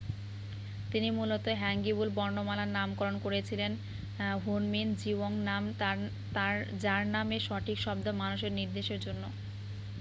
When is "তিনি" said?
0.91-1.07